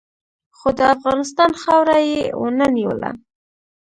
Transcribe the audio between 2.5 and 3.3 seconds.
نه نیوله.